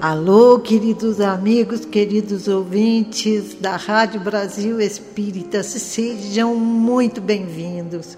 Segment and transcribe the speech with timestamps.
[0.00, 8.16] Alô, queridos amigos, queridos ouvintes da Rádio Brasil Espírita, sejam muito bem-vindos.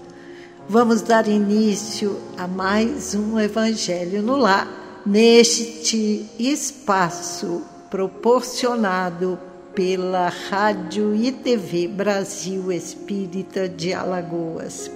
[0.69, 9.39] Vamos dar início a mais um Evangelho no Lar, neste espaço proporcionado
[9.73, 14.91] pela Rádio e TV Brasil Espírita de Alagoas.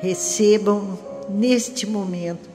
[0.00, 0.98] Recebam
[1.28, 2.53] neste momento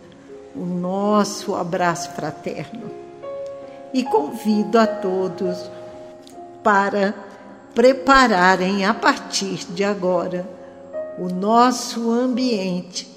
[0.55, 2.89] o nosso abraço fraterno.
[3.93, 5.69] E convido a todos
[6.63, 7.13] para
[7.73, 10.47] prepararem a partir de agora
[11.17, 13.07] o nosso ambiente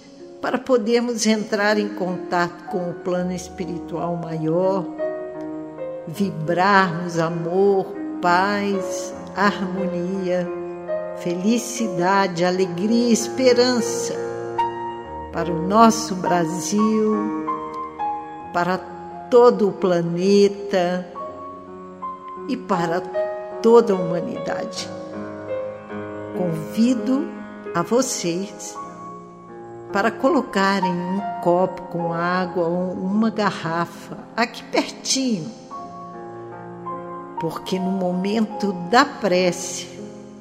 [0.41, 4.85] para podermos entrar em contato com o plano espiritual maior,
[6.09, 10.49] vibrarmos amor, paz, harmonia,
[11.19, 14.32] felicidade, alegria esperança
[15.33, 17.47] para o nosso Brasil,
[18.53, 18.77] para
[19.31, 21.09] todo o planeta
[22.49, 23.01] e para
[23.63, 24.89] toda a humanidade.
[26.37, 27.27] Convido
[27.75, 28.77] a vocês
[29.91, 35.51] para colocarem um copo com água ou uma garrafa aqui pertinho,
[37.41, 39.89] porque no momento da prece,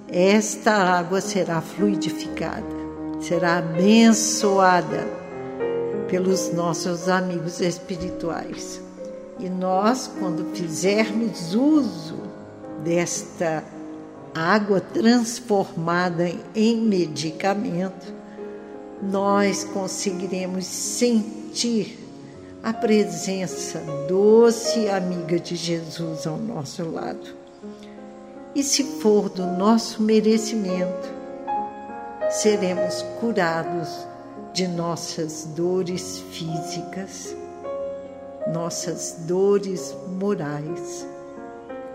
[0.10, 2.81] esta água será fluidificada
[3.22, 5.08] será abençoada
[6.10, 8.82] pelos nossos amigos espirituais.
[9.40, 12.18] E nós, quando fizermos uso
[12.84, 13.64] desta
[14.34, 18.14] água transformada em medicamento,
[19.02, 21.98] nós conseguiremos sentir
[22.62, 27.36] a presença doce e amiga de Jesus ao nosso lado.
[28.54, 31.21] E se for do nosso merecimento,
[32.32, 34.08] seremos curados
[34.54, 37.36] de nossas dores físicas,
[38.54, 41.06] nossas dores morais,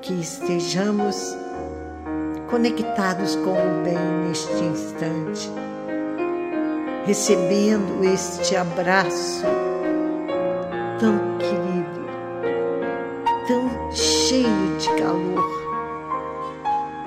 [0.02, 1.34] que estejamos
[2.50, 5.50] conectados com o bem neste instante,
[7.06, 9.42] recebendo este abraço
[11.00, 12.06] tão querido,
[13.48, 15.46] tão cheio de calor,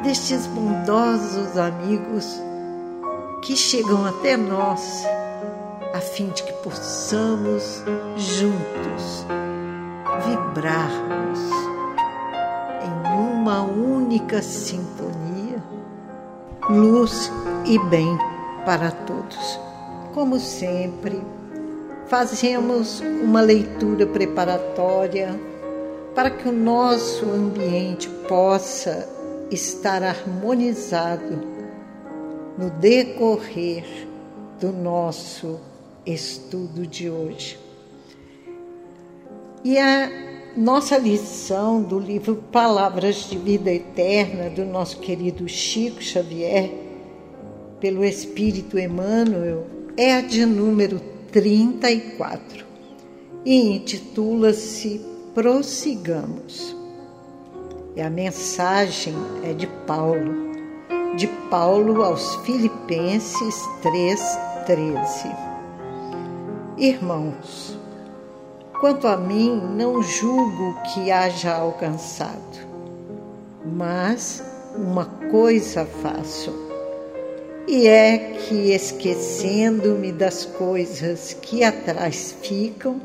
[0.01, 2.48] destes bondosos amigos
[3.49, 5.03] que chegam até nós,
[5.91, 7.83] a fim de que possamos
[8.15, 9.25] juntos
[10.23, 11.39] vibrarmos
[12.83, 15.63] em uma única sintonia,
[16.69, 17.31] luz
[17.65, 18.15] e bem
[18.67, 19.59] para todos.
[20.13, 21.19] Como sempre,
[22.05, 25.33] fazemos uma leitura preparatória
[26.13, 29.09] para que o nosso ambiente possa
[29.49, 31.48] estar harmonizado
[32.59, 33.85] no decorrer
[34.59, 35.61] do nosso
[36.05, 37.57] estudo de hoje.
[39.63, 40.11] E a
[40.57, 46.69] nossa lição do livro Palavras de Vida Eterna, do nosso querido Chico Xavier,
[47.79, 49.65] pelo Espírito Emmanuel,
[49.95, 50.99] é a de número
[51.31, 52.65] 34
[53.45, 54.99] e intitula-se
[55.33, 56.75] Prossigamos.
[57.95, 59.13] E a mensagem
[59.45, 60.48] é de Paulo
[61.19, 65.29] de Paulo aos Filipenses 3:13.
[66.77, 67.77] Irmãos,
[68.79, 72.65] quanto a mim, não julgo que haja alcançado,
[73.65, 74.41] mas
[74.73, 76.53] uma coisa faço,
[77.67, 83.01] e é que esquecendo-me das coisas que atrás ficam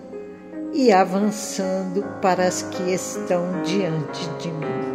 [0.72, 4.93] e avançando para as que estão diante de mim.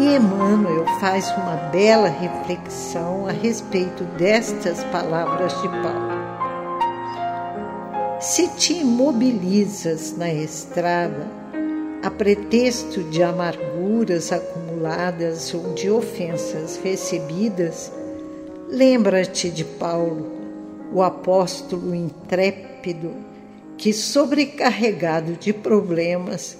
[0.00, 6.10] E Emmanuel faz uma bela reflexão a respeito destas palavras de Paulo.
[8.18, 11.28] Se te imobilizas na estrada,
[12.02, 17.92] a pretexto de amarguras acumuladas ou de ofensas recebidas,
[18.70, 20.32] lembra-te de Paulo,
[20.94, 23.12] o apóstolo intrépido
[23.76, 26.56] que, sobrecarregado de problemas,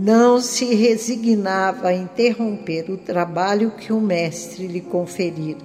[0.00, 5.58] não se resignava a interromper o trabalho que o mestre lhe conferira.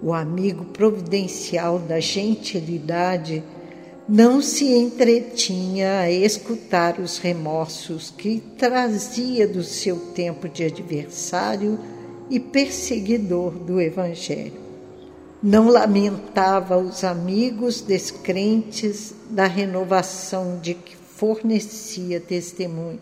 [0.00, 3.42] O amigo providencial da gentilidade
[4.08, 11.80] não se entretinha a escutar os remorsos que trazia do seu tempo de adversário
[12.30, 14.62] e perseguidor do Evangelho.
[15.42, 22.98] Não lamentava os amigos descrentes da renovação de que fornecia testemunho.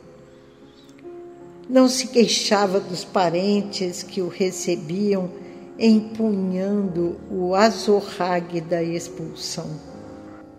[1.67, 5.31] Não se queixava dos parentes que o recebiam
[5.79, 9.71] empunhando o azorrague da expulsão.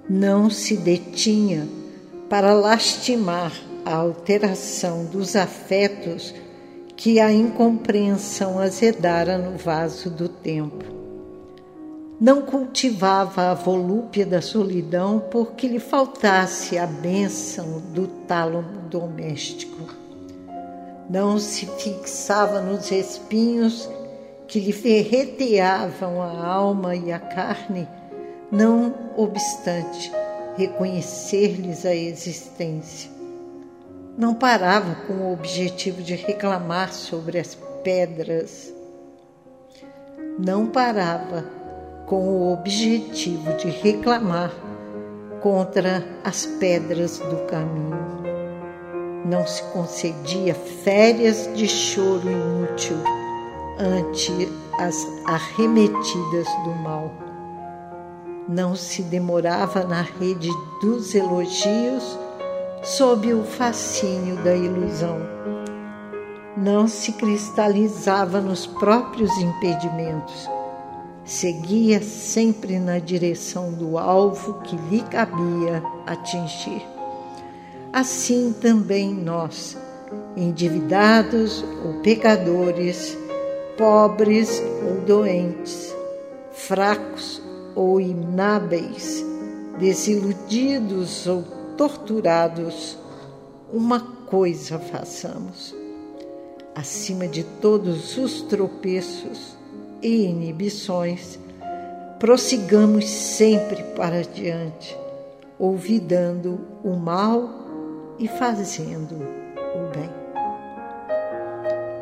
[0.10, 1.70] Não se detinha
[2.28, 3.54] para lastimar
[3.86, 6.34] a alteração dos afetos
[6.98, 11.01] que a incompreensão azedara no vaso do tempo.
[12.22, 19.92] Não cultivava a volúpia da solidão porque lhe faltasse a bênção do tálamo doméstico.
[21.10, 23.90] Não se fixava nos espinhos
[24.48, 27.88] que lhe ferreteavam a alma e a carne,
[28.52, 30.12] não obstante
[30.56, 33.10] reconhecer-lhes a existência
[34.18, 38.72] não parava com o objetivo de reclamar sobre as pedras.
[40.38, 41.46] Não parava
[42.12, 44.52] com o objetivo de reclamar
[45.40, 48.02] contra as pedras do caminho.
[49.26, 52.98] Não se concedia férias de choro inútil
[53.80, 57.10] ante as arremetidas do mal.
[58.50, 60.50] Não se demorava na rede
[60.82, 62.20] dos elogios
[62.84, 65.18] sob o fascínio da ilusão.
[66.58, 70.50] Não se cristalizava nos próprios impedimentos.
[71.24, 76.82] Seguia sempre na direção do alvo que lhe cabia atingir.
[77.94, 79.78] Assim também nós,
[80.36, 83.16] endividados ou pecadores,
[83.78, 85.96] pobres ou doentes,
[86.52, 87.42] fracos
[87.76, 89.24] ou inábeis,
[89.78, 91.44] desiludidos ou
[91.78, 92.98] torturados,
[93.72, 95.76] uma coisa façamos.
[96.74, 99.61] Acima de todos os tropeços
[100.02, 101.40] e inibições,
[102.20, 104.98] prossigamos sempre para diante,
[105.60, 107.50] olvidando o mal
[108.20, 110.10] e fazendo o bem.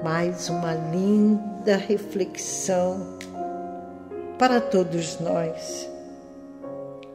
[0.03, 3.17] Mais uma linda reflexão
[4.37, 5.89] para todos nós.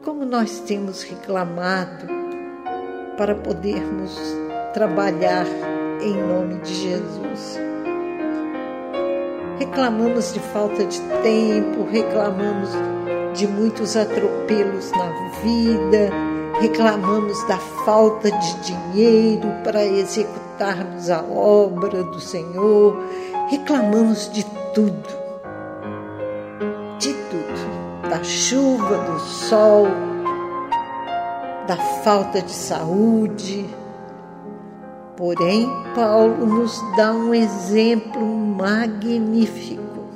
[0.03, 2.07] Como nós temos reclamado
[3.17, 4.15] para podermos
[4.73, 5.47] trabalhar
[6.01, 7.74] em nome de Jesus.
[9.57, 12.69] Reclamamos de falta de tempo, reclamamos
[13.33, 15.07] de muitos atropelos na
[15.41, 16.09] vida,
[16.59, 22.97] reclamamos da falta de dinheiro para executarmos a obra do Senhor,
[23.49, 25.09] reclamamos de tudo,
[26.99, 29.87] de tudo, da chuva, do sol,
[31.65, 33.84] da falta de saúde.
[35.17, 40.09] Porém, Paulo nos dá um exemplo magnífico.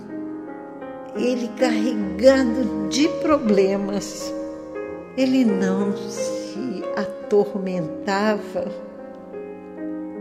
[1.15, 4.33] Ele carregado de problemas,
[5.15, 8.69] ele não se atormentava,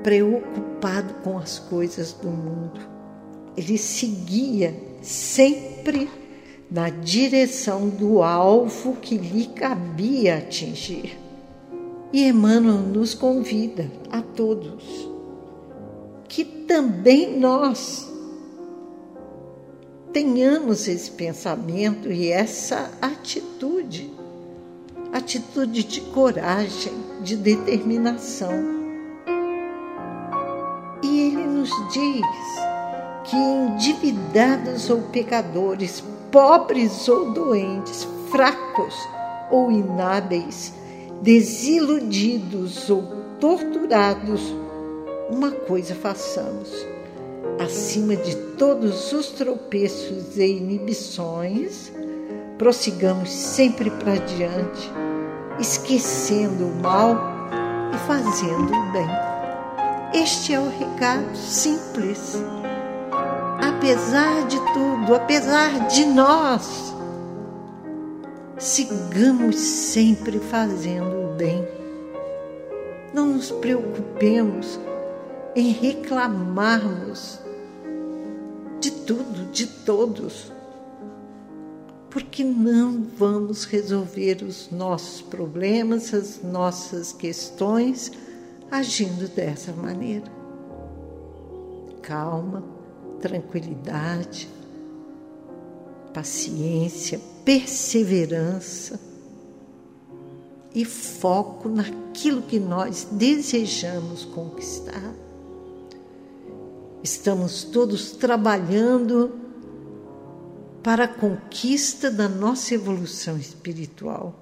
[0.03, 2.81] preocupado com as coisas do mundo.
[3.57, 6.09] Ele seguia sempre
[6.71, 11.28] na direção do alvo que lhe cabia atingir.
[12.13, 15.09] E Emmanuel nos convida a todos
[16.29, 18.09] que também nós
[20.13, 24.13] tenhamos esse pensamento e essa atitude,
[25.13, 28.79] atitude de coragem, de determinação.
[31.03, 32.27] E ele nos diz
[33.25, 38.95] que endividados ou pecadores pobres ou doentes, fracos
[39.51, 40.75] ou inábeis,
[41.23, 43.03] desiludidos ou
[43.41, 44.41] torturados,
[45.31, 46.71] uma coisa façamos.
[47.59, 51.93] Acima de todos os tropeços e inibições,
[52.57, 54.91] prossigamos sempre para diante,
[55.59, 57.17] esquecendo o mal
[57.95, 59.09] e fazendo o bem.
[60.15, 62.37] Este é o recado simples
[63.79, 66.88] apesar de tudo, apesar de nós,
[68.59, 71.67] sigamos sempre fazendo o bem.
[73.15, 74.79] Não nos preocupemos
[75.55, 77.39] em reclamarmos
[78.81, 80.53] de tudo, de todos,
[82.11, 88.13] porque não vamos resolver os nossos problemas, as nossas questões
[88.71, 90.31] agindo dessa maneira.
[92.03, 92.63] Calma
[93.21, 94.49] tranquilidade,
[96.13, 99.01] paciência, perseverança
[100.75, 105.15] e foco naquilo que nós desejamos conquistar.
[107.03, 109.33] Estamos todos trabalhando
[110.83, 114.35] para a conquista da nossa evolução espiritual.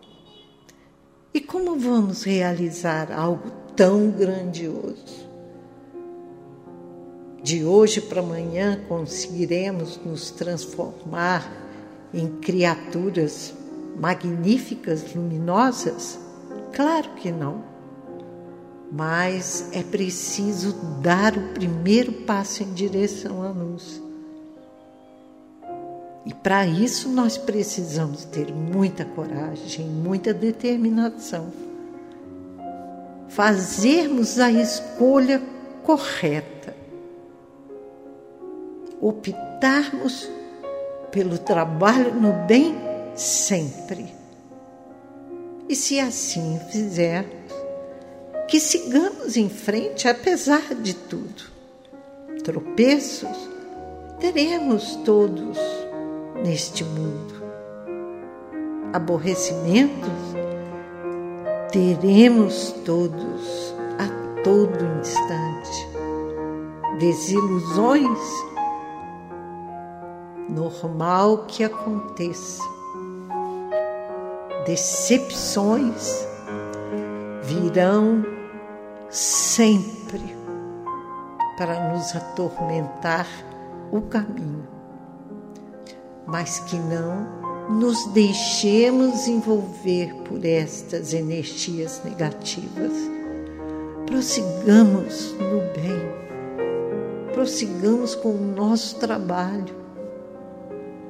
[1.33, 5.26] E como vamos realizar algo tão grandioso?
[7.43, 11.51] De hoje para amanhã conseguiremos nos transformar
[12.13, 13.55] em criaturas
[13.99, 16.19] magníficas, luminosas?
[16.73, 17.65] Claro que não.
[18.91, 24.01] mas é preciso dar o primeiro passo em direção à luz.
[26.25, 31.53] E para isso nós precisamos ter muita coragem, muita determinação.
[33.29, 35.43] Fazermos a escolha
[35.85, 36.56] correta.
[39.01, 40.31] Optarmos
[41.11, 42.75] pelo trabalho no bem
[43.15, 44.15] sempre.
[45.69, 47.35] E se assim fizermos,
[48.49, 51.45] que sigamos em frente apesar de tudo.
[52.45, 53.37] Tropeços
[54.21, 55.59] teremos todos
[56.45, 57.35] neste mundo.
[58.93, 60.13] Aborrecimentos
[61.73, 65.89] teremos todos a todo instante.
[66.99, 68.19] Desilusões,
[70.49, 72.63] normal que aconteça.
[74.67, 76.27] Decepções
[77.43, 78.25] virão
[79.09, 80.37] sempre
[81.57, 83.27] para nos atormentar
[83.91, 84.77] o caminho
[86.27, 92.93] mas que não nos deixemos envolver por estas energias negativas.
[94.07, 99.86] Prossigamos no bem, prossigamos com o nosso trabalho.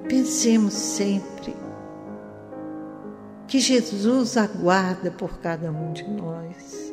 [0.09, 1.55] Pensemos sempre
[3.49, 6.93] que Jesus aguarda por cada um de nós.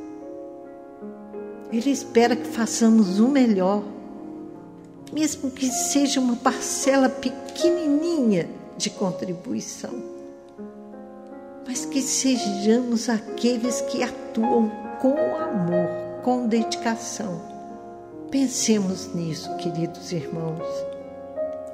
[1.72, 3.84] Ele espera que façamos o melhor
[5.14, 9.94] mesmo que seja uma parcela pequenininha de contribuição,
[11.68, 17.40] mas que sejamos aqueles que atuam com amor, com dedicação.
[18.32, 20.93] Pensemos nisso, queridos irmãos.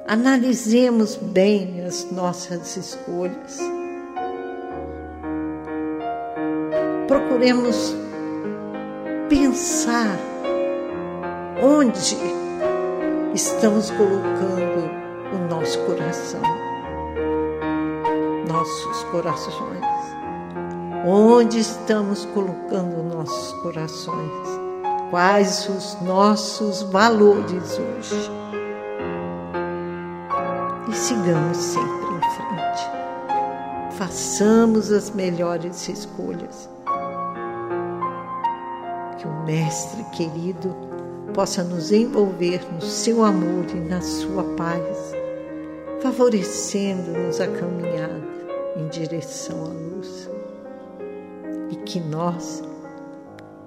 [0.06, 3.58] Analisemos bem as nossas escolhas.
[7.06, 7.94] Procuremos
[9.28, 10.18] pensar
[11.62, 12.16] onde
[13.34, 14.90] estamos colocando
[15.32, 16.42] o nosso coração,
[18.48, 19.80] nossos corações.
[21.06, 24.48] Onde estamos colocando nossos corações?
[25.10, 28.30] Quais os nossos valores hoje?
[30.90, 33.96] E sigamos sempre em frente.
[33.96, 36.68] Façamos as melhores escolhas.
[39.16, 40.74] Que o Mestre querido
[41.32, 45.14] possa nos envolver no seu amor e na sua paz,
[46.02, 48.20] favorecendo-nos a caminhada
[48.74, 50.28] em direção à luz.
[51.70, 52.64] E que nós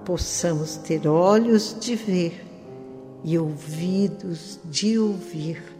[0.04, 2.46] possamos ter olhos de ver
[3.24, 5.73] e ouvidos de ouvir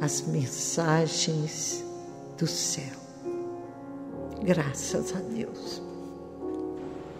[0.00, 1.84] as mensagens
[2.38, 2.96] do céu.
[4.42, 5.82] Graças a Deus.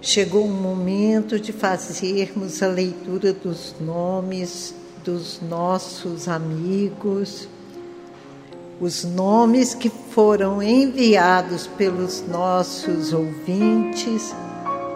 [0.01, 4.75] Chegou o momento de fazermos a leitura dos nomes
[5.07, 7.49] dos nossos amigos,
[8.81, 14.35] os nomes que foram enviados pelos nossos ouvintes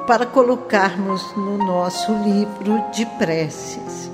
[0.09, 4.10] para colocarmos no nosso livro de preces.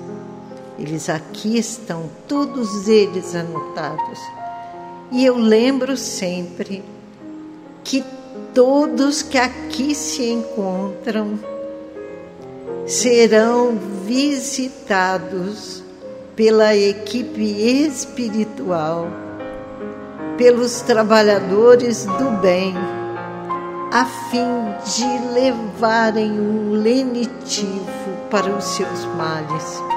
[0.79, 4.19] Eles aqui estão, todos eles anotados.
[5.11, 6.83] E eu lembro sempre
[7.83, 8.05] que
[8.53, 11.39] todos que aqui se encontram
[12.87, 15.83] serão visitados
[16.35, 19.09] pela equipe espiritual,
[20.37, 22.75] pelos trabalhadores do bem,
[23.93, 24.45] a fim
[24.95, 27.81] de levarem um lenitivo
[28.31, 29.96] para os seus males.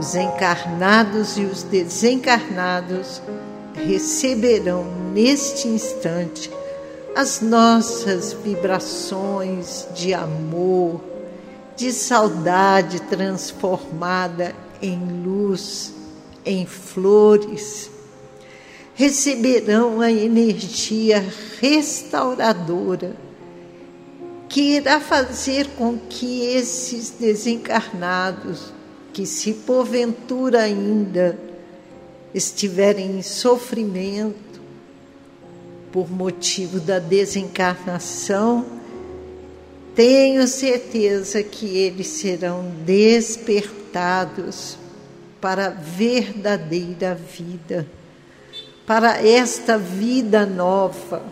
[0.00, 3.20] Os encarnados e os desencarnados
[3.74, 6.50] receberão neste instante
[7.14, 11.02] as nossas vibrações de amor,
[11.76, 15.92] de saudade transformada em luz,
[16.46, 17.90] em flores,
[18.94, 21.22] receberão a energia
[21.60, 23.14] restauradora
[24.48, 28.72] que irá fazer com que esses desencarnados,
[29.12, 31.38] que se porventura ainda
[32.34, 34.50] estiverem em sofrimento,
[35.92, 38.64] por motivo da desencarnação,
[39.94, 44.78] tenho certeza que eles serão despertados
[45.40, 47.86] para a verdadeira vida,
[48.86, 51.22] para esta vida nova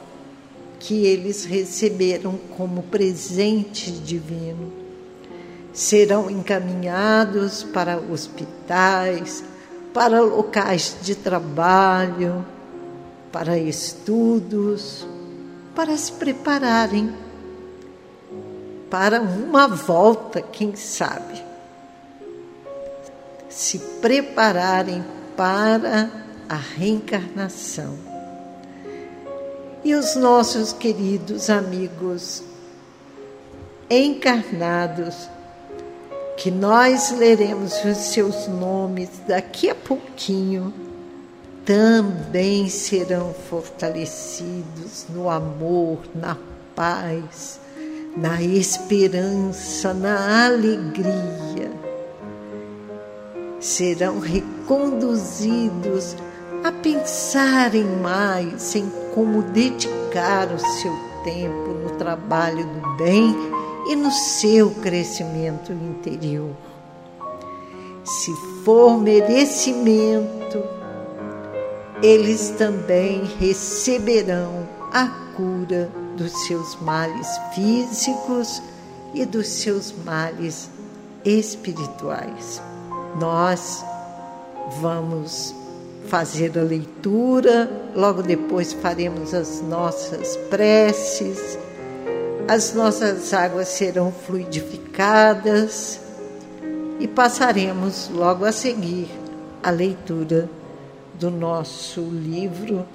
[0.81, 4.73] que eles receberam como presente divino.
[5.79, 9.45] Serão encaminhados para hospitais,
[9.95, 12.45] para locais de trabalho,
[13.31, 15.07] para estudos,
[15.77, 17.15] para se prepararem
[18.91, 21.41] para uma volta, quem sabe.
[23.49, 25.05] Se prepararem
[25.37, 26.11] para
[26.49, 27.97] a reencarnação.
[29.85, 32.43] E os nossos queridos amigos
[33.89, 35.29] encarnados,
[36.39, 40.73] que nós leremos os seus nomes daqui a pouquinho,
[41.65, 46.37] também serão fortalecidos no amor, na
[46.77, 47.59] paz,
[48.17, 51.73] na esperança, na alegria.
[53.59, 56.15] Serão reconduzidos
[56.63, 60.93] a pensarem mais em como dedicar o seu
[61.25, 63.58] tempo no trabalho do bem
[63.89, 66.55] e no seu crescimento interior.
[68.05, 70.63] Se for merecimento,
[72.03, 78.63] eles também receberão a cura dos seus males físicos
[79.15, 80.71] e dos seus males
[81.25, 82.61] espirituais.
[83.19, 83.83] Nós
[84.81, 85.55] vamos
[86.09, 91.59] fazer a leitura, logo depois faremos as nossas preces
[92.49, 96.01] as nossas águas serão fluidificadas
[96.99, 99.11] e passaremos logo a seguir
[99.63, 100.49] a leitura
[101.21, 102.87] do nosso livro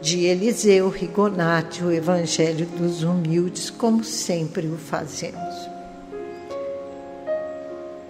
[0.00, 5.68] de Eliseu Rigonati, o Evangelho dos Humildes, como sempre o fazemos.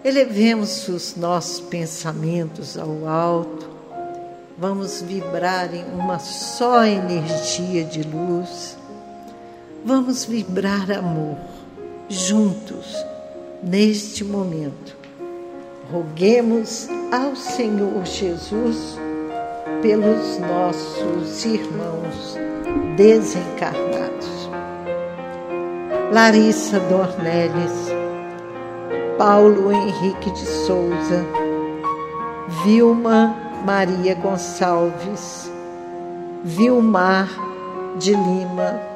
[0.04, 3.68] Elevemos os nossos pensamentos ao alto,
[4.56, 8.76] vamos vibrar em uma só energia de luz
[9.86, 11.36] Vamos vibrar amor
[12.08, 12.96] juntos
[13.62, 14.96] neste momento.
[15.92, 18.98] Roguemos ao Senhor Jesus
[19.82, 22.34] pelos nossos irmãos
[22.96, 24.48] desencarnados.
[26.10, 27.92] Larissa Dornelles,
[29.18, 31.26] Paulo Henrique de Souza,
[32.64, 35.52] Vilma Maria Gonçalves,
[36.42, 37.28] Vilmar
[37.98, 38.93] de Lima,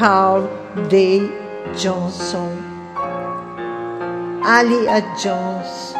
[0.00, 0.48] Carl
[0.88, 1.20] Day
[1.76, 2.56] Johnson,
[4.42, 5.92] Alia Jones,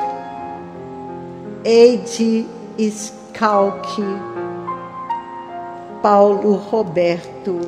[1.67, 2.47] Eide
[2.79, 4.11] Scalchi,
[6.03, 7.61] Paulo Roberto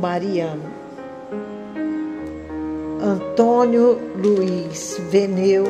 [0.00, 0.72] Mariano,
[3.02, 5.66] Antônio Luiz Veneu,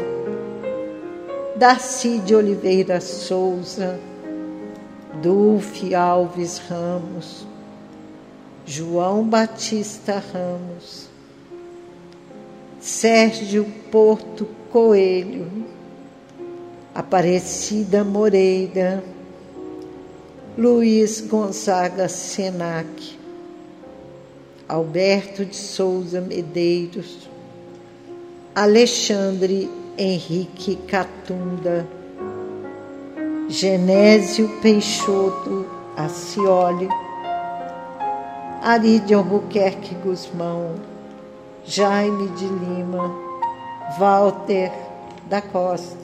[1.57, 3.99] Darcy de Oliveira Souza,
[5.21, 7.49] Dulce Alves Ramos,
[8.67, 11.09] João Batista Ramos,
[12.81, 15.67] Sérgio Porto Coelho,
[16.95, 19.05] Aparecida Moreira,
[20.57, 23.19] Luiz Gonzaga Senac,
[24.67, 27.29] Alberto de Souza Medeiros,
[28.55, 31.87] Alexandre Henrique Catunda,
[33.47, 36.89] Genésio Peixoto Acioli,
[38.65, 40.77] Ari de Albuquerque Guzmão,
[41.67, 43.15] Jaime de Lima,
[43.99, 44.73] Walter
[45.29, 45.99] da Costa,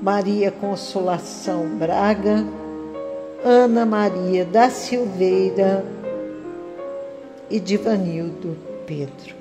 [0.00, 2.42] Maria Consolação Braga,
[3.44, 5.84] Ana Maria da Silveira
[7.50, 9.34] e Divanildo Pedro.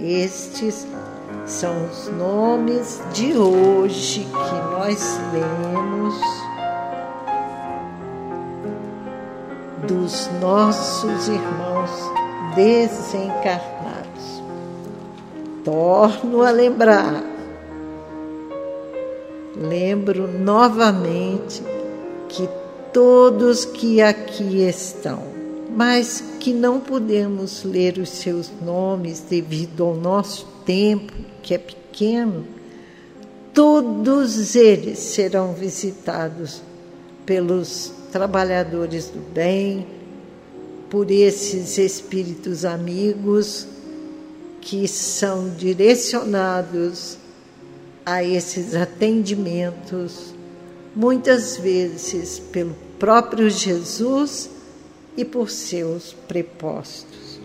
[0.00, 0.84] Estes
[1.46, 6.45] são os nomes de hoje que nós lemos
[9.86, 11.90] dos nossos irmãos
[12.54, 14.42] desencarnados.
[15.64, 17.22] Torno a lembrar,
[19.56, 21.62] lembro novamente
[22.28, 22.48] que
[22.92, 25.22] todos que aqui estão,
[25.74, 32.44] mas que não podemos ler os seus nomes devido ao nosso tempo, que é pequeno,
[33.52, 36.62] todos eles serão visitados
[37.24, 39.86] pelos trabalhadores do bem,
[40.88, 43.68] por esses espíritos amigos
[44.58, 47.18] que são direcionados
[48.06, 50.34] a esses atendimentos,
[50.94, 54.48] muitas vezes pelo próprio Jesus
[55.14, 57.38] e por seus prepostos.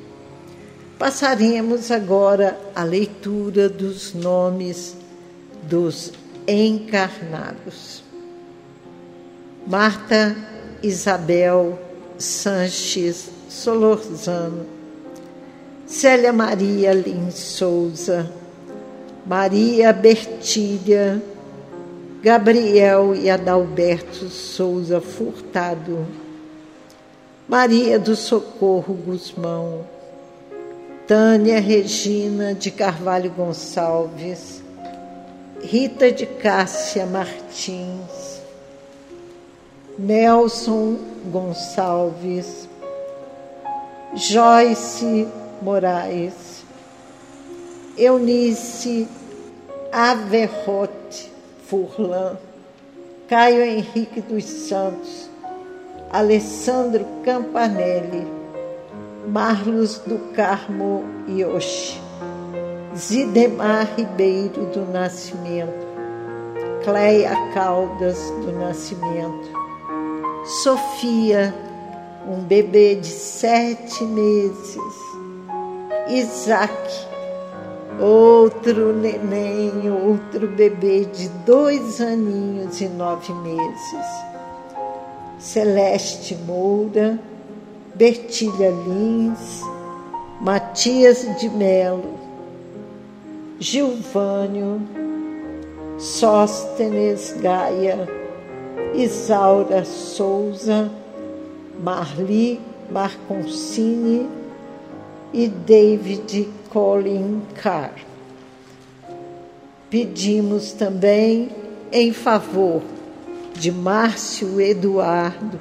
[0.97, 4.95] Passaremos agora à leitura dos nomes
[5.63, 6.13] dos
[6.47, 8.03] encarnados.
[9.67, 10.50] Marta
[10.83, 11.77] Isabel
[12.17, 14.65] Sanches Solorzano,
[15.85, 18.31] Célia Maria Lins Souza,
[19.25, 21.21] Maria Bertília,
[22.23, 26.05] Gabriel e Adalberto Souza Furtado,
[27.47, 29.85] Maria do Socorro Guzmão,
[31.07, 34.63] Tânia Regina de Carvalho Gonçalves,
[35.61, 38.20] Rita de Cássia Martins,
[40.01, 40.97] Nelson
[41.31, 42.67] Gonçalves,
[44.15, 45.27] Joyce
[45.61, 46.63] Moraes,
[47.95, 49.07] Eunice
[49.93, 51.31] Averrote
[51.67, 52.35] Furlan,
[53.27, 55.29] Caio Henrique dos Santos,
[56.11, 58.25] Alessandro Campanelli,
[59.27, 62.01] Marlos do Carmo Yoshi,
[62.95, 65.85] Zidemar Ribeiro do Nascimento,
[66.83, 69.60] Cleia Caldas do Nascimento,
[70.43, 71.53] Sofia,
[72.27, 74.95] um bebê de sete meses,
[76.09, 77.07] Isaac,
[77.99, 84.05] outro neném, outro bebê de dois aninhos e nove meses,
[85.37, 87.19] Celeste Moura,
[87.93, 89.61] Bertilha Lins,
[90.41, 92.19] Matias de Melo,
[93.59, 94.81] Gilvânio,
[95.99, 98.20] Sóstenes Gaia,
[98.93, 100.91] Isaura Souza,
[101.79, 104.29] Marli Marconcini
[105.33, 107.95] e David Colin Carr.
[109.89, 111.49] Pedimos também
[111.91, 112.81] em favor
[113.53, 115.59] de Márcio Eduardo,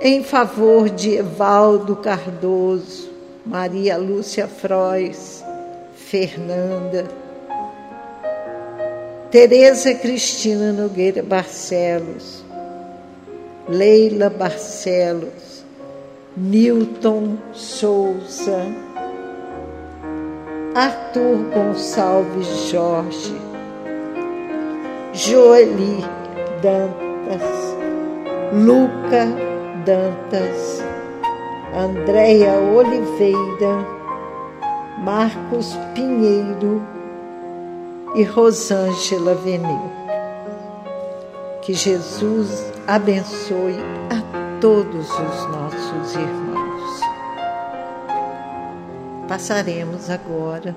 [0.00, 3.10] em favor de Evaldo Cardoso,
[3.44, 5.44] Maria Lúcia Frois,
[5.94, 7.06] Fernanda,
[9.30, 12.44] Tereza Cristina Nogueira Barcelos,
[13.68, 15.64] Leila Barcelos,
[16.36, 18.66] Newton Souza,
[20.76, 23.34] Arthur Gonçalves Jorge,
[25.12, 26.04] Joeli
[26.62, 27.76] Dantas,
[28.52, 29.26] Luca
[29.84, 30.84] Dantas,
[31.74, 33.84] Andréia Oliveira,
[35.02, 36.95] Marcos Pinheiro
[38.14, 39.90] e Rosângela Venil.
[41.62, 43.76] Que Jesus abençoe
[44.10, 47.00] a todos os nossos irmãos.
[49.28, 50.74] Passaremos agora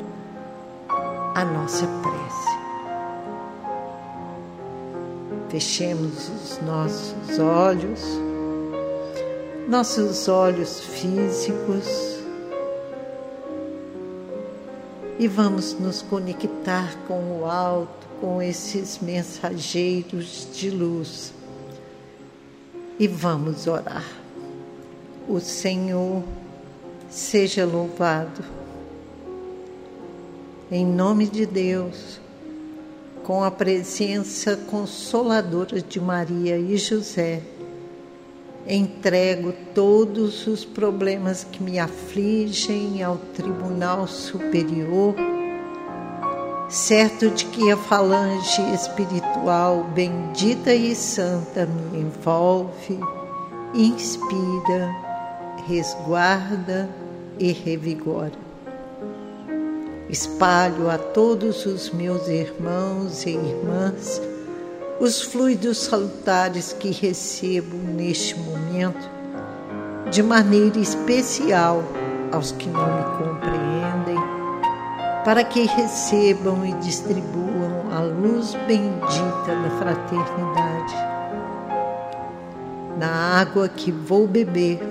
[1.36, 2.60] a nossa prece.
[5.50, 8.02] Fechemos os nossos olhos,
[9.68, 12.19] nossos olhos físicos,
[15.20, 21.34] e vamos nos conectar com o alto, com esses mensageiros de luz.
[22.98, 24.06] E vamos orar.
[25.28, 26.24] O Senhor
[27.10, 28.42] seja louvado.
[30.72, 32.22] Em nome de Deus,
[33.24, 37.42] com a presença consoladora de Maria e José,
[38.68, 45.16] entrego todos os problemas que me afligem ao Tribunal Superior,
[46.70, 53.00] certo de que a falange espiritual bendita e santa me envolve,
[53.74, 54.90] inspira,
[55.68, 56.90] resguarda
[57.40, 58.50] e revigora.
[60.10, 64.20] Espalho a todos os meus irmãos e irmãs
[65.00, 69.10] os fluidos salutares que recebo neste momento,
[70.12, 71.82] de maneira especial
[72.34, 74.22] aos que não me compreendem,
[75.24, 80.96] para que recebam e distribuam a luz bendita da fraternidade.
[82.98, 84.82] Na água que vou beber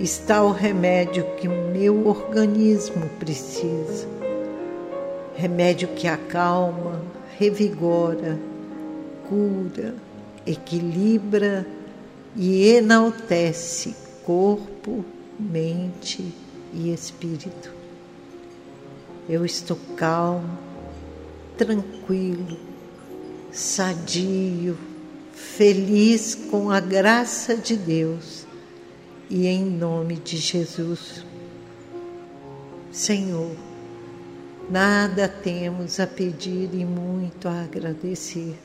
[0.00, 4.08] está o remédio que meu organismo precisa,
[5.36, 7.00] remédio que acalma,
[7.38, 8.36] revigora,
[9.28, 9.94] cura,
[10.46, 11.66] equilibra
[12.36, 15.04] e enaltece corpo,
[15.38, 16.32] mente
[16.72, 17.72] e espírito.
[19.28, 20.58] Eu estou calmo,
[21.56, 22.58] tranquilo,
[23.52, 24.76] sadio,
[25.32, 28.46] feliz com a graça de Deus
[29.30, 31.24] e em nome de Jesus.
[32.92, 33.56] Senhor,
[34.70, 38.63] nada temos a pedir e muito a agradecer.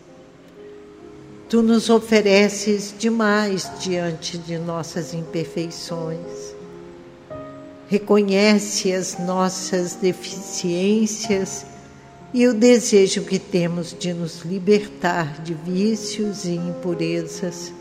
[1.50, 6.54] Tu nos ofereces demais diante de nossas imperfeições.
[7.88, 11.66] Reconhece as nossas deficiências
[12.32, 17.74] e o desejo que temos de nos libertar de vícios e impurezas.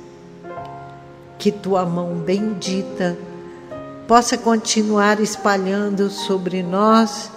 [1.38, 3.18] Que tua mão bendita
[4.06, 7.30] possa continuar espalhando sobre nós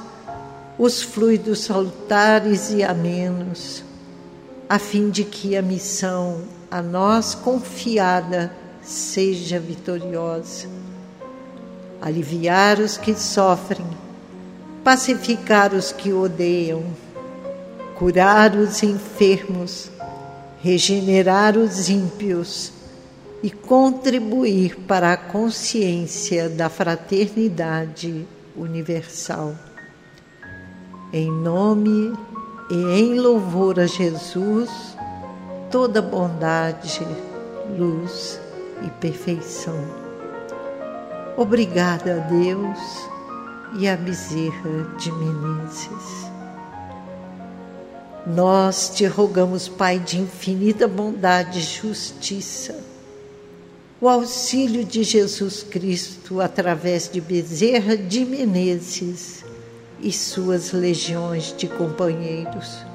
[0.80, 3.84] os fluidos salutares e amenos
[4.72, 10.70] a fim de que a missão a nós confiada seja vitoriosa.
[12.02, 13.86] aliviar os que sofrem,
[14.82, 16.86] pacificar os que odeiam,
[18.00, 19.92] curar os enfermos,
[20.62, 22.72] regenerar os ímpios
[23.44, 29.54] e contribuir para a consciência da fraternidade universal.
[31.12, 32.14] Em nome
[32.72, 34.70] e em louvor a Jesus,
[35.70, 37.06] toda bondade,
[37.78, 38.40] luz
[38.82, 39.78] e perfeição.
[41.36, 42.80] Obrigada a Deus
[43.78, 46.32] e a Bezerra de Menezes.
[48.26, 52.80] Nós te rogamos, Pai de infinita bondade e justiça,
[54.00, 59.41] o auxílio de Jesus Cristo através de Bezerra de Menezes
[60.02, 62.86] e suas legiões de companheiros.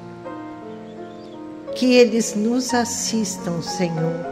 [1.75, 4.25] Que eles nos assistam, Senhor,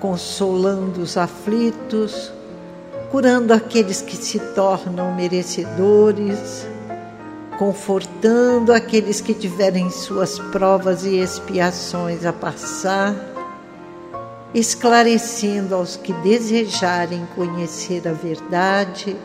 [0.00, 2.32] consolando os aflitos,
[3.10, 6.66] curando aqueles que se tornam merecedores,
[7.58, 13.14] confortando aqueles que tiverem suas provas e expiações a passar,
[14.52, 19.16] esclarecendo aos que desejarem conhecer a verdade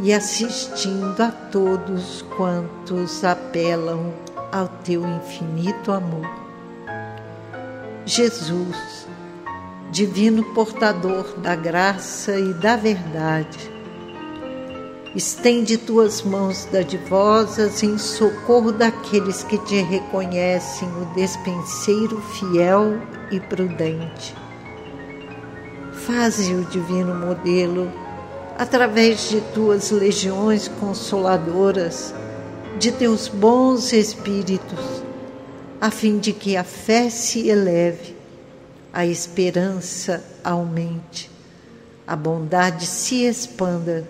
[0.00, 4.12] e assistindo a todos quantos apelam
[4.52, 6.28] ao teu infinito amor.
[8.06, 9.06] Jesus,
[9.90, 13.78] divino portador da graça e da verdade.
[15.14, 24.34] Estende tuas mãos dadivosas em socorro daqueles que te reconhecem o despenseiro fiel e prudente.
[25.92, 27.90] Faze o divino modelo
[28.58, 32.12] através de tuas legiões consoladoras,
[32.76, 35.04] de teus bons espíritos,
[35.80, 38.16] a fim de que a fé se eleve
[38.92, 41.30] a esperança aumente,
[42.04, 44.04] a bondade se expanda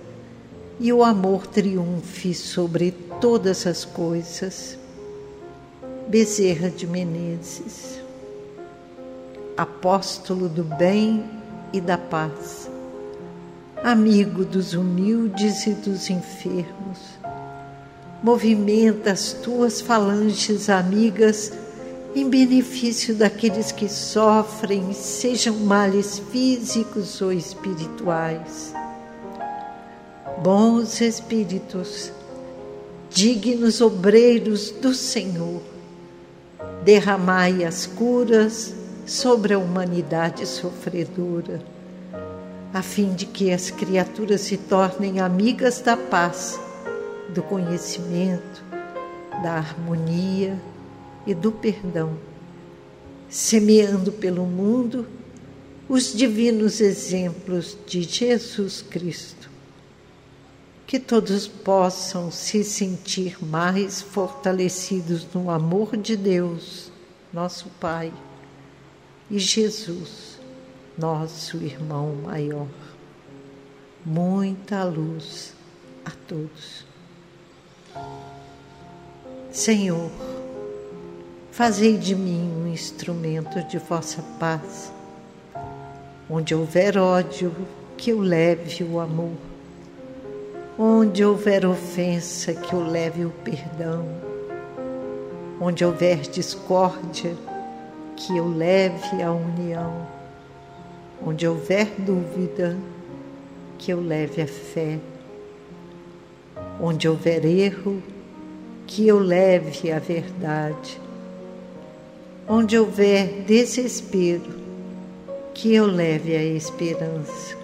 [0.81, 4.79] e o amor triunfe sobre todas as coisas.
[6.09, 8.01] Bezerra de Menezes,
[9.59, 11.23] apóstolo do bem
[11.71, 12.71] e da paz,
[13.83, 16.99] amigo dos humildes e dos enfermos,
[18.23, 21.53] movimenta as tuas falanges amigas
[22.15, 28.73] em benefício daqueles que sofrem, sejam males físicos ou espirituais.
[30.43, 32.13] Bons espíritos,
[33.11, 35.63] dignos obreiros do Senhor,
[36.85, 38.75] derramai as curas
[39.07, 41.63] sobre a humanidade sofredora,
[42.79, 46.61] a fim de que as criaturas se tornem amigas da paz,
[47.35, 48.63] do conhecimento,
[49.43, 50.57] da harmonia
[51.27, 52.17] e do perdão,
[53.29, 55.09] semeando pelo mundo
[55.89, 59.51] os divinos exemplos de Jesus Cristo.
[60.87, 66.93] Que todos possam se sentir mais fortalecidos no amor de Deus,
[67.33, 68.13] nosso Pai,
[69.29, 70.28] e Jesus,
[70.99, 72.67] nosso irmão maior.
[74.05, 75.55] Muita luz
[76.05, 76.85] a todos.
[79.51, 80.11] Senhor,
[81.59, 84.93] Fazei de mim um instrumento de vossa paz.
[86.31, 87.53] Onde houver ódio,
[87.97, 89.33] que eu leve o amor.
[90.79, 94.07] Onde houver ofensa, que eu leve o perdão.
[95.61, 97.35] Onde houver discórdia,
[98.15, 100.07] que eu leve a união.
[101.25, 102.77] Onde houver dúvida,
[103.79, 104.99] que eu leve a fé.
[106.81, 108.03] Onde houver erro,
[108.87, 111.09] que eu leve a verdade
[112.51, 114.59] Onde houver desespero,
[115.53, 117.55] que eu leve a esperança.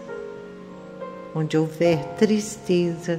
[1.34, 3.18] Onde houver tristeza,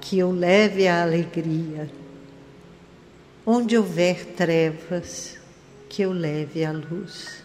[0.00, 1.90] que eu leve a alegria.
[3.44, 5.36] Onde houver trevas,
[5.86, 7.44] que eu leve a luz.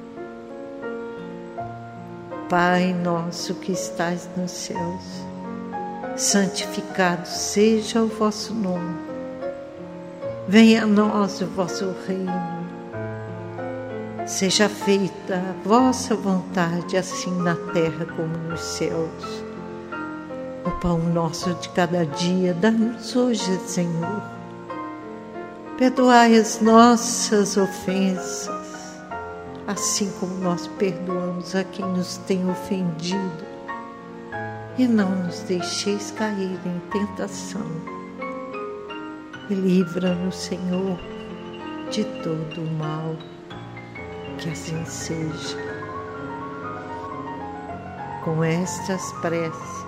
[2.51, 5.25] Pai nosso que estais nos céus,
[6.17, 9.11] santificado seja o vosso nome
[10.51, 12.67] Venha a nós o vosso reino.
[14.27, 19.45] Seja feita a vossa vontade, assim na terra como nos céus.
[20.65, 24.21] O pão nosso de cada dia, dá-nos hoje, Senhor.
[25.77, 28.60] Perdoai as nossas ofensas,
[29.71, 33.51] assim como nós perdoamos a quem nos tem ofendido.
[34.77, 37.65] E não nos deixeis cair em tentação.
[39.49, 40.97] Livra-nos, Senhor,
[41.89, 43.15] de todo o mal
[44.37, 45.57] que assim seja.
[48.23, 49.85] Com estas preces,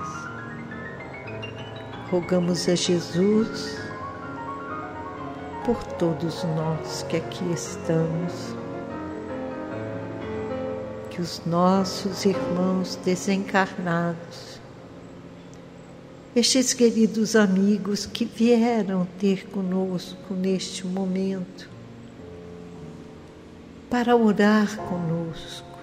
[2.10, 3.78] rogamos a Jesus
[5.66, 8.56] por todos nós que aqui estamos,
[11.14, 14.60] que os nossos irmãos desencarnados,
[16.36, 21.70] estes queridos amigos que vieram ter conosco neste momento,
[23.92, 25.78] para orar conosco,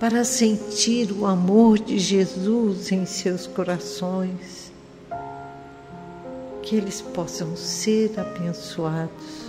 [0.00, 4.72] para sentir o amor de Jesus em seus corações,
[6.60, 9.45] que eles possam ser abençoados.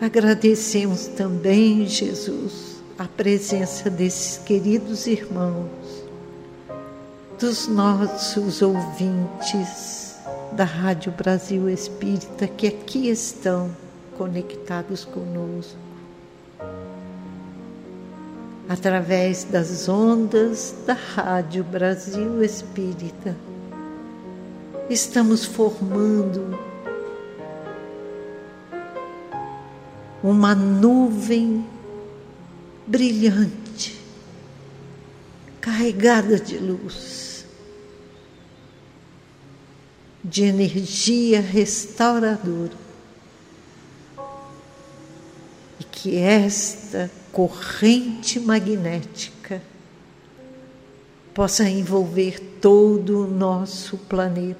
[0.00, 5.70] Agradecemos também, Jesus, a presença desses queridos irmãos,
[7.40, 10.16] dos nossos ouvintes,
[10.52, 13.70] da Rádio Brasil Espírita que aqui estão
[14.16, 15.78] conectados conosco.
[18.68, 23.34] Através das ondas da Rádio Brasil Espírita,
[24.90, 26.58] estamos formando
[30.22, 31.64] uma nuvem
[32.86, 34.00] brilhante,
[35.60, 37.26] carregada de luz
[40.28, 42.86] de energia restauradora.
[45.78, 49.62] E que esta corrente magnética
[51.32, 54.56] possa envolver todo o nosso planeta,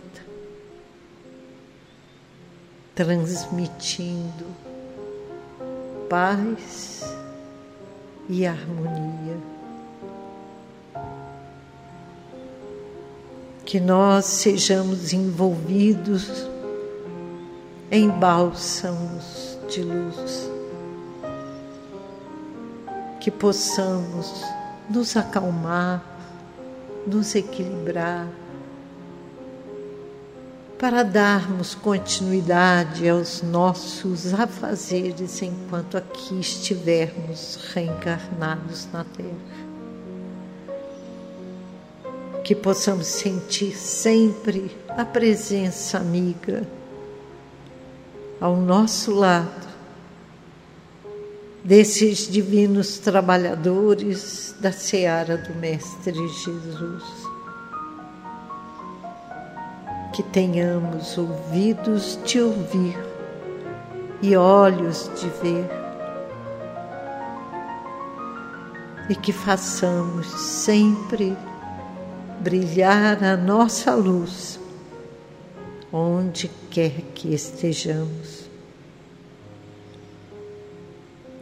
[2.94, 4.65] transmitindo
[6.08, 7.02] paz
[8.28, 9.56] e harmonia.
[13.66, 16.48] que nós sejamos envolvidos
[17.90, 20.48] em bálsamos de luz,
[23.20, 24.44] que possamos
[24.88, 26.00] nos acalmar,
[27.04, 28.28] nos equilibrar,
[30.78, 39.66] para darmos continuidade aos nossos afazeres enquanto aqui estivermos reencarnados na Terra
[42.46, 46.62] que possamos sentir sempre a presença amiga
[48.40, 49.66] ao nosso lado
[51.64, 57.25] desses divinos trabalhadores da seara do Mestre Jesus.
[60.16, 62.96] Que tenhamos ouvidos de ouvir
[64.22, 65.68] e olhos de ver,
[69.10, 71.36] e que façamos sempre
[72.40, 74.58] brilhar a nossa luz
[75.92, 78.48] onde quer que estejamos.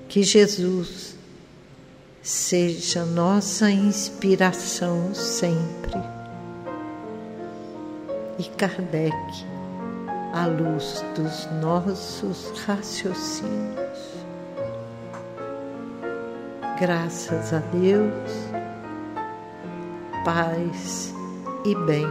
[0.09, 1.15] Que Jesus
[2.21, 6.14] seja nossa inspiração sempre
[8.39, 9.15] e Kardec
[10.33, 14.15] a luz dos nossos raciocínios.
[16.81, 18.65] Graças a Deus
[20.25, 21.15] paz
[21.67, 22.09] e bem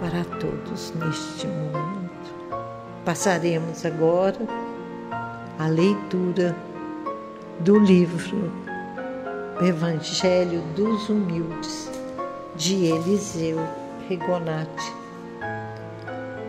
[0.00, 2.08] para todos neste momento.
[3.04, 4.40] Passaremos agora
[5.58, 6.56] a leitura
[7.60, 8.52] do livro
[9.60, 11.88] Evangelho dos Humildes,
[12.56, 13.58] de Eliseu
[14.08, 14.97] Regonati.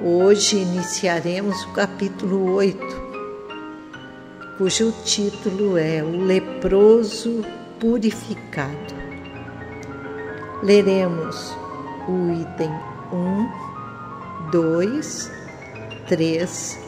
[0.02, 2.80] Hoje iniciaremos o capítulo 8,
[4.58, 7.44] cujo título é O Leproso
[7.82, 8.96] Purificado.
[10.64, 11.54] Leremos
[12.08, 12.72] o item
[13.12, 15.32] 1, 2,
[16.08, 16.80] 3,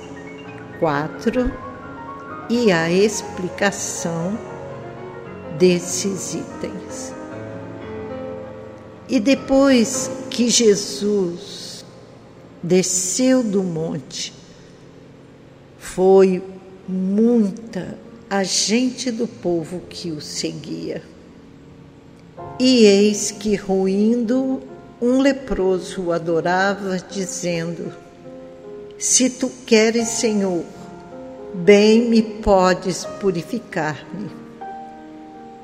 [0.79, 1.51] 4
[2.49, 4.39] e a explicação
[5.59, 7.13] desses itens.
[9.09, 11.60] E depois que Jesus
[12.63, 14.33] desceu do monte,
[15.79, 16.43] foi
[16.87, 17.97] muita
[18.29, 21.03] a gente do povo que o seguia.
[22.57, 24.61] E eis que, ruindo,
[25.01, 27.91] um leproso o adorava, dizendo:
[28.97, 30.63] Se tu queres, Senhor,
[31.53, 34.29] bem me podes purificar-me.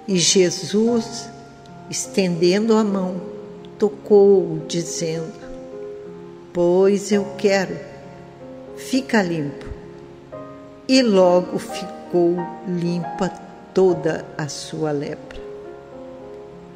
[0.08, 1.30] E Jesus,
[1.90, 3.22] estendendo a mão,
[3.78, 5.47] tocou-o, dizendo:
[6.60, 7.78] Pois eu quero,
[8.78, 9.68] fica limpo.
[10.88, 12.36] E logo ficou
[12.68, 13.30] limpa
[13.76, 15.40] toda a sua lepra.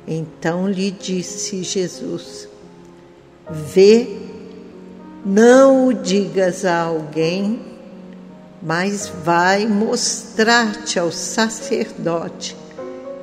[0.07, 2.47] Então lhe disse Jesus:
[3.49, 4.19] Vê,
[5.25, 7.59] não o digas a alguém,
[8.61, 12.55] mas vai mostrar-te ao sacerdote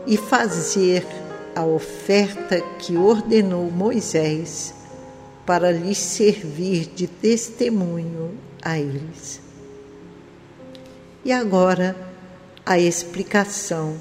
[0.08, 1.06] e fazer
[1.54, 4.76] a oferta que ordenou Moisés
[5.48, 9.40] para lhes servir de testemunho a eles.
[11.24, 11.96] E agora
[12.66, 13.98] a explicação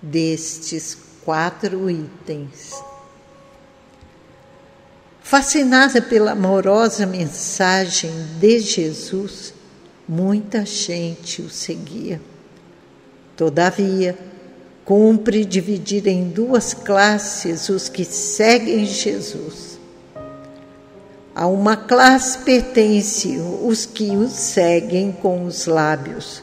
[0.00, 2.72] destes quatro itens.
[5.20, 9.52] Fascinada pela amorosa mensagem de Jesus,
[10.08, 12.22] muita gente o seguia.
[13.36, 14.16] Todavia,
[14.84, 19.67] cumpre dividir em duas classes os que seguem Jesus.
[21.38, 26.42] A uma classe pertencem os que o seguem com os lábios,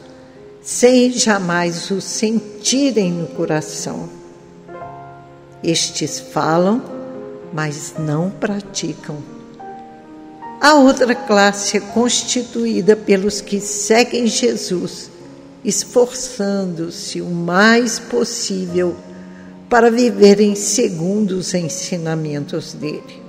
[0.62, 4.08] sem jamais o sentirem no coração.
[5.62, 6.82] Estes falam,
[7.52, 9.18] mas não praticam.
[10.62, 15.10] A outra classe é constituída pelos que seguem Jesus,
[15.62, 18.96] esforçando-se o mais possível
[19.68, 23.25] para viverem segundo os ensinamentos dele.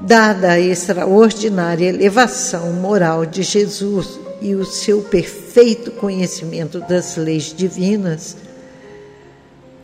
[0.00, 8.36] Dada a extraordinária elevação moral de Jesus e o seu perfeito conhecimento das leis divinas,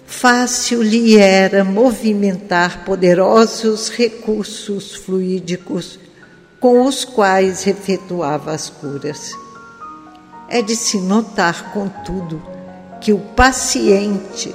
[0.04, 5.98] fácil lhe era movimentar poderosos recursos fluídicos
[6.60, 9.32] com os quais efetuava as curas.
[10.48, 12.42] É de se notar, contudo,
[13.00, 14.54] que o paciente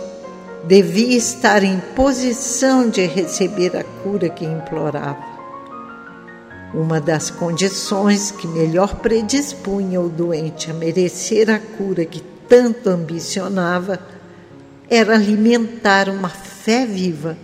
[0.66, 5.37] devia estar em posição de receber a cura que implorava.
[6.74, 14.00] Uma das condições que melhor predispunha o doente a merecer a cura que tanto ambicionava
[14.90, 17.38] era alimentar uma fé viva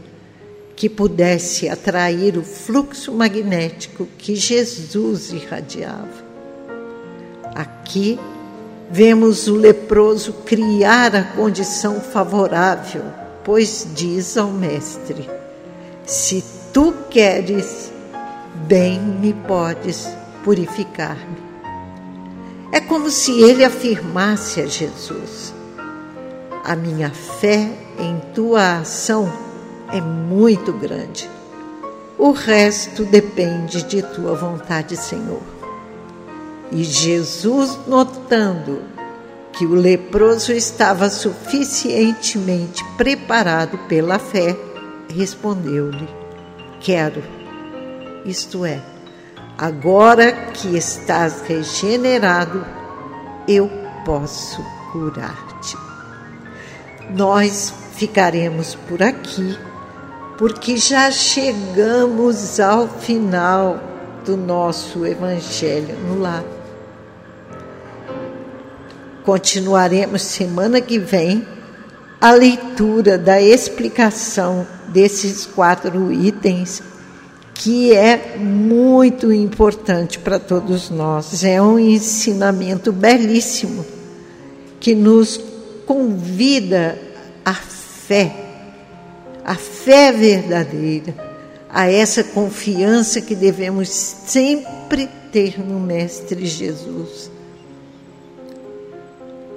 [0.76, 6.24] que pudesse atrair o fluxo magnético que Jesus irradiava.
[7.56, 8.20] Aqui
[8.92, 13.04] vemos o leproso criar a condição favorável,
[13.46, 15.30] pois diz ao Mestre:
[16.06, 16.44] Se
[16.74, 17.93] tu queres,
[18.68, 20.08] bem me podes
[20.44, 21.38] purificar-me.
[22.72, 25.54] É como se ele afirmasse a Jesus:
[26.64, 29.32] A minha fé em tua ação
[29.92, 31.30] é muito grande.
[32.18, 35.42] O resto depende de tua vontade, Senhor.
[36.72, 38.82] E Jesus, notando
[39.52, 44.58] que o leproso estava suficientemente preparado pela fé,
[45.10, 46.08] respondeu-lhe:
[46.80, 47.43] Quero
[48.26, 48.82] isto é,
[49.58, 52.66] agora que estás regenerado,
[53.48, 53.70] eu
[54.06, 55.78] posso curar-te.
[57.10, 59.58] Nós ficaremos por aqui,
[60.38, 63.80] porque já chegamos ao final
[64.26, 66.44] do nosso Evangelho no lar.
[69.24, 71.48] Continuaremos semana que vem
[72.20, 76.82] a leitura da explicação desses quatro itens
[77.54, 81.44] que é muito importante para todos nós.
[81.44, 83.86] É um ensinamento belíssimo
[84.80, 85.40] que nos
[85.86, 86.98] convida
[87.46, 88.36] à fé,
[89.46, 91.16] à fé verdadeira,
[91.70, 97.32] a essa confiança que devemos sempre ter no Mestre Jesus.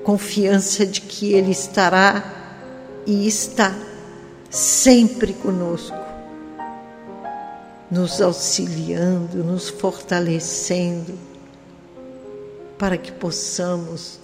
[0.05, 2.33] Confiança de que Ele estará
[3.05, 3.75] e está
[4.49, 6.06] sempre conosco
[7.91, 11.15] nos auxiliando, nos fortalecendo,
[12.79, 14.19] para que possamos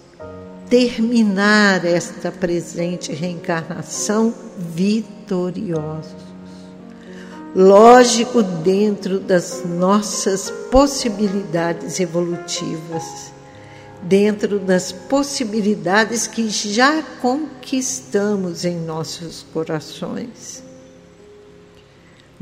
[0.68, 6.32] terminar esta presente reencarnação vitoriosos.
[7.54, 13.32] Lógico, dentro das nossas possibilidades evolutivas,
[14.02, 20.71] dentro das possibilidades que já conquistamos em nossos corações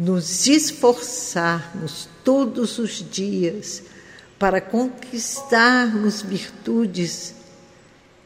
[0.01, 3.82] nos esforçarmos todos os dias
[4.38, 7.34] para conquistarmos virtudes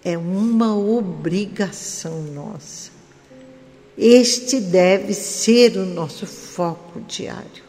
[0.04, 2.92] é uma obrigação nossa.
[3.98, 7.64] Este deve ser o nosso foco diário.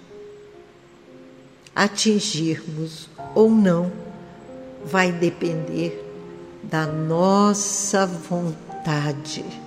[1.76, 3.92] atingirmos ou não
[4.86, 6.02] vai depender
[6.64, 9.65] da nossa vontade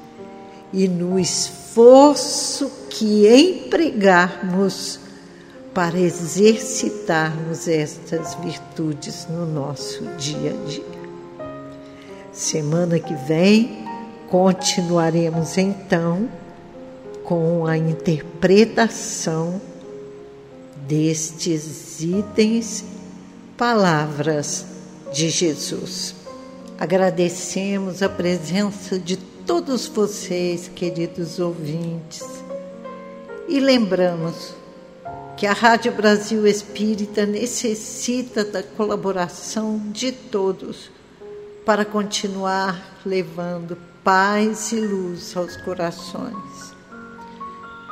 [0.73, 5.01] e no esforço que empregarmos
[5.73, 10.99] para exercitarmos estas virtudes no nosso dia a dia.
[12.33, 13.85] Semana que vem
[14.29, 16.29] continuaremos então
[17.25, 19.61] com a interpretação
[20.87, 22.85] destes itens,
[23.57, 24.65] palavras
[25.13, 26.15] de Jesus.
[26.79, 29.17] Agradecemos a presença de
[29.49, 32.23] todos vocês, queridos ouvintes,
[33.49, 34.55] e lembramos
[35.39, 40.91] que a Rádio Brasil Espírita necessita da colaboração de todos
[41.65, 46.75] para continuar levando paz e luz aos corações.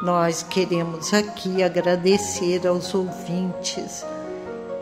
[0.02, 4.04] Nós queremos aqui agradecer aos ouvintes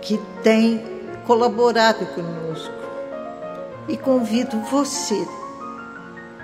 [0.02, 0.82] que têm
[1.24, 2.74] colaborado conosco
[3.88, 5.24] e convido você,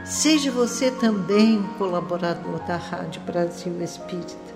[0.04, 4.50] seja você também um colaborador da Rádio Brasil Espírita.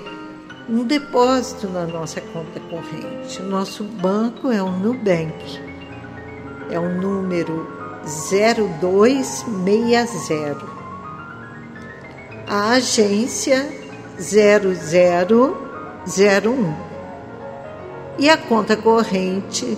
[0.70, 3.42] um depósito na nossa conta corrente.
[3.42, 5.60] O nosso banco é o Nubank.
[6.70, 7.68] É o número
[8.04, 10.82] 0260.
[12.48, 13.68] A agência
[14.18, 16.92] 0001.
[18.20, 19.78] E a conta corrente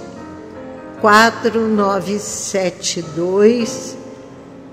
[0.99, 3.95] quatro nove sete dois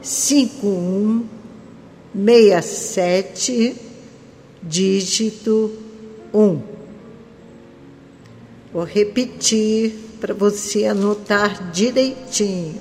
[0.01, 1.27] cinco um
[2.15, 3.77] meia sete
[4.63, 5.90] dígito
[6.33, 6.61] um.
[8.73, 12.81] Vou repetir para você anotar direitinho.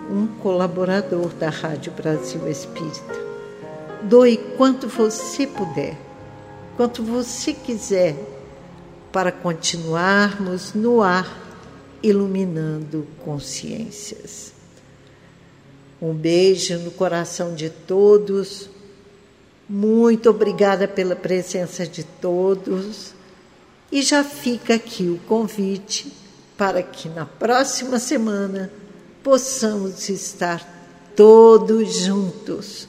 [0.09, 3.23] um colaborador da Rádio Brasil Espírita
[4.03, 5.97] Doe quanto você puder,
[6.75, 8.17] quanto você quiser,
[9.13, 11.42] para continuarmos no ar
[12.03, 14.53] iluminando consciências.
[16.01, 18.69] Um beijo no coração de todos.
[19.69, 23.13] Muito obrigada pela presença de todos.
[23.89, 26.11] E já fica aqui o convite
[26.57, 28.69] para que na próxima semana
[29.23, 30.61] possamos estar
[31.15, 32.87] todos juntos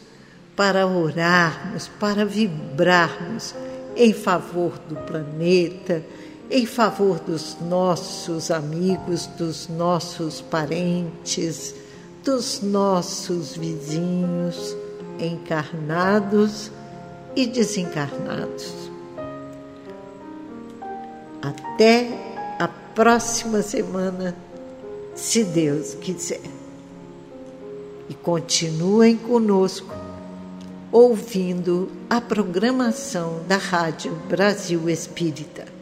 [0.56, 3.54] para orarmos, para vibrarmos
[3.96, 6.04] em favor do planeta,
[6.50, 11.74] em favor dos nossos amigos, dos nossos parentes,
[12.22, 14.76] dos nossos vizinhos,
[15.18, 16.70] encarnados
[17.36, 18.72] e desencarnados.
[21.42, 22.08] Até
[22.58, 24.34] a próxima semana,
[25.14, 26.40] se Deus quiser.
[28.08, 29.94] E continuem conosco
[30.92, 35.73] ouvindo a programação da Rádio Brasil Espírita.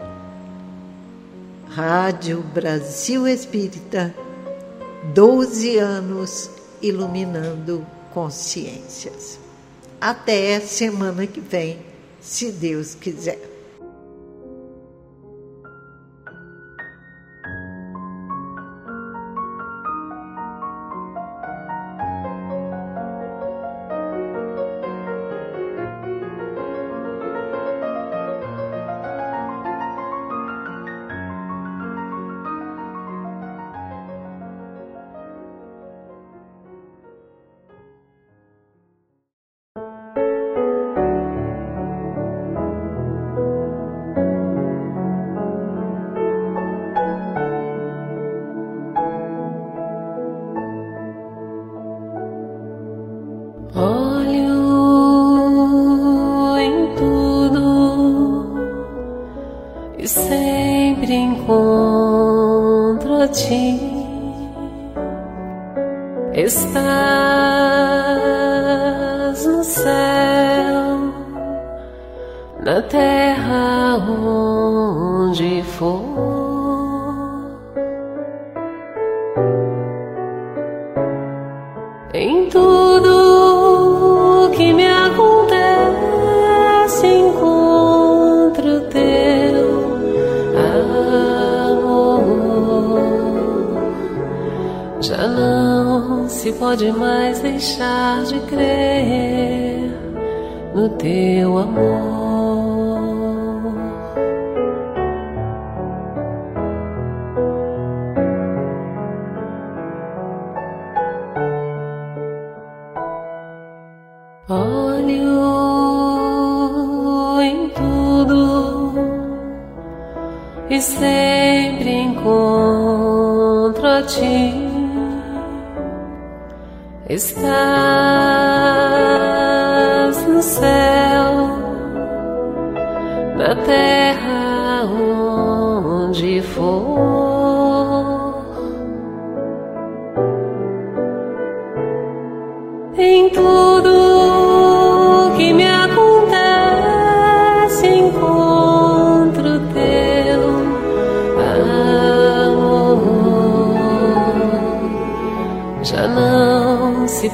[1.75, 4.15] Rádio Brasil Espírita,
[5.15, 6.51] 12 anos
[6.83, 9.39] iluminando consciências.
[9.99, 11.79] Até semana que vem,
[12.21, 13.52] se Deus quiser.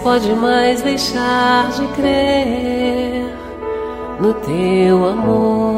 [0.02, 3.34] pode mais deixar de crer
[4.20, 5.77] no teu amor.